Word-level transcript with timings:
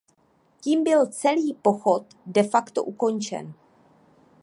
Tím 0.61 0.83
byl 0.83 1.05
celý 1.07 1.53
pochod 1.53 2.05
de 2.25 2.43
facto 2.43 2.83
ukončen. 2.83 3.53